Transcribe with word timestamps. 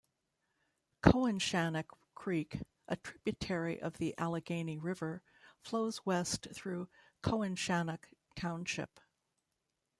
Cowanshannock 1.03 1.95
Creek, 2.15 2.57
a 2.87 2.95
tributary 2.95 3.79
of 3.79 3.99
the 3.99 4.17
Allegheny 4.17 4.79
River, 4.79 5.21
flows 5.59 6.03
west 6.07 6.47
through 6.55 6.89
Cowanshannock 7.21 8.05
Township. 8.35 8.99